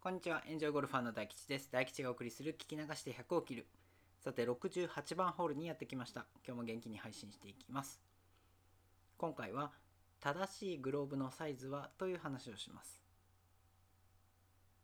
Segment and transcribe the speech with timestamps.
[0.00, 1.68] こんにちは、エンジョイゴルファーの大吉です。
[1.72, 3.66] 大吉がお送りする聞き流して100を切る。
[4.20, 6.24] さて、68番ホールにやってきました。
[6.46, 8.00] 今日も元気に配信していきます。
[9.16, 9.72] 今回は、
[10.20, 13.02] 正しいグローブのサイズはという話をします。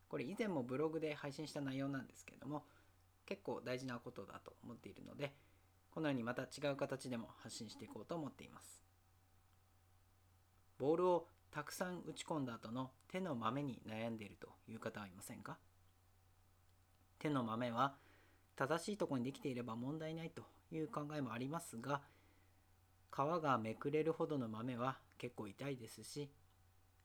[0.09, 2.65] これ以前もブログで配信した内容なんですけれども、
[3.25, 5.33] 結構大事なことだと思っているので、
[5.93, 8.83] このようにまた違う形でも発信していこうと思っています。
[10.77, 15.57] ボールをたくさん打ち込んだ後の手の豆に悩んでいるという方はいませんか？
[17.21, 17.95] 手の豆は
[18.57, 22.01] 正しいとこにできていれば問題ないという考えもありますが
[23.13, 26.29] 皮がめくれるほどの豆は結構痛いですし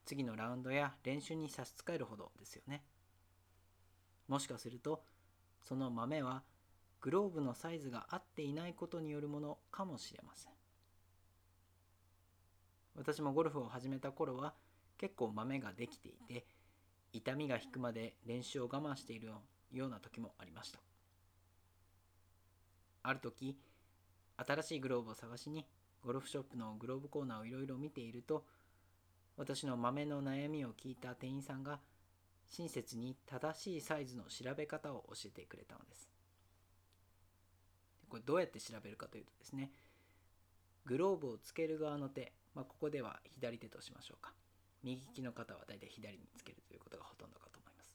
[0.03, 2.81] 次のラウンドや練習に差し支えるほどですよね。
[4.27, 5.03] もしかすると
[5.61, 6.41] その豆は
[7.01, 10.53] グローブのサイズが合っていないことによるものかもしれません。
[12.99, 14.53] 私もゴルフを始めた頃は
[14.97, 16.45] 結構豆ができていて
[17.13, 19.29] 痛みが引くまで練習を我慢している
[19.71, 20.79] ような時もありました。
[23.03, 23.55] ある時
[24.35, 25.65] 新しいグローブを探しに
[26.03, 28.43] ゴルフショップのグローブコーナーをいろいろ見ていると
[29.37, 31.79] 私の豆の悩みを聞いた店員さんが
[32.49, 36.09] 親切に正しいサイズの調べ方を教えてくれたのです。
[38.09, 39.71] これどうやって調べるかというとですね
[40.85, 44.33] グローブをつける側の手まあ、ここでは左手としましょうか。
[44.83, 47.91] 右利きの方はだいたい左につけるということがほとんどかと思います。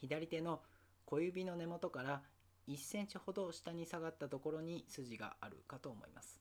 [0.00, 0.60] 左手の
[1.06, 2.22] 小指の根元から
[2.68, 6.40] 1センチほど下に下がったところに筋があるかと思います。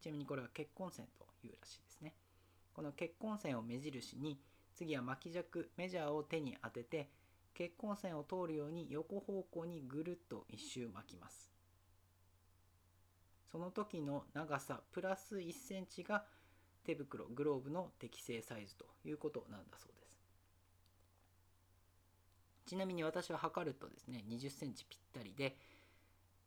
[0.00, 2.14] ちなみにこれは結婚線というらしいですね。
[2.74, 4.40] この結婚線を目印に
[4.74, 7.10] 次は巻き尺メジャーを手に当てて
[7.54, 11.51] 結婚線を通るように横方向にぐるっと一周巻きます。
[13.52, 16.24] その時の長さプラス1センチが
[16.84, 20.18] 手袋グローブの適正サイズということなんだそうです。
[22.66, 25.56] ちなみに私は測るとですね20センチぴったりで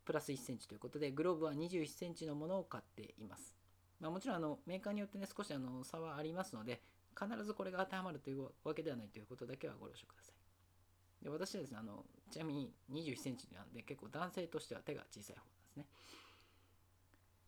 [0.05, 3.53] プラス1センチということでグローブは21センチのものを買っています、
[3.99, 6.81] まあ、もちろんあのメーカーによってね少しあの差はありますので
[7.19, 11.23] 必ずこれが当てはまるというわけではないということだけはご了承ください。
[11.23, 15.85] で私はですねあのちなみに21センチなんで結構男性としては手が小さい方なんですね。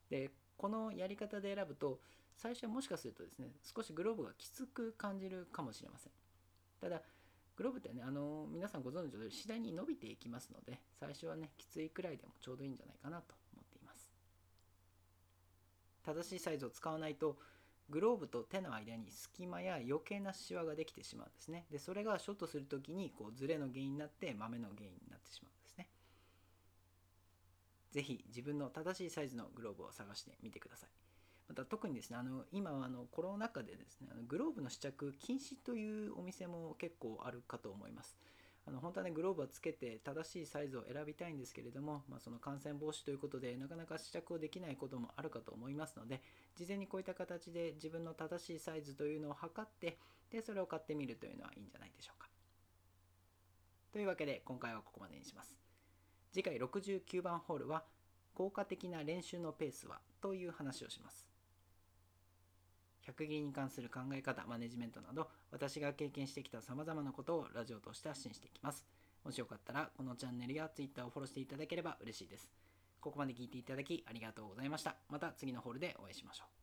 [0.09, 1.99] でこのやり方で選ぶと
[2.35, 6.11] 最初はもしかするとですね少しグローブがきつく感じるかもしれません。
[6.79, 7.01] ただ
[7.55, 14.09] グローブってねあの皆さんご存知の通り次第に伸びていきますので最初はねきついくらいでもちょうどいいんじゃないかなと思っています。
[16.05, 17.37] 正しいサイズを使わないと
[17.89, 21.65] グローブと手の間に隙間や余計なシワができてしまうんですね。
[21.71, 25.56] でそれがショットする時にこうズレの原因になって豆の原因になってしまう。
[27.91, 30.89] ぜひ自分の正しいサイズのグローブを探してみてください。
[31.47, 38.17] また特にですね、あの今はあのコロナ禍でですね、あのグローブの試着禁止というお店も結構あるかと思います。
[38.67, 46.21] あの本当はね、グローブはつけて正しいサイズを選びたいんですけれども、まあ、その感染防止ということでなかなか試着をできないこともあるかと思いますので、
[46.57, 49.97] 事前にこういった形で自分の正しいサイズというのを測って、
[50.31, 52.27] で、それを買ってみるというのはいいんじゃないでしょうか。
[53.93, 55.66] というわけで今回はここまでにします。
[56.37, 57.81] 次回69番ホールは
[58.35, 61.25] 効果的な練習のペースはという話をします。
[63.07, 68.85] 100切りに関する考え方、マネジメントなど私が経験してきた様々なことをラジオとして発信していきます。
[69.23, 72.51] もしよかったらこのチャンネルや Twitter をフォローしていただければ嬉しいです。
[73.01, 74.95] ここまで聞いていただきありがとうございました。
[75.09, 76.56] また次のホールでお会いしましょう。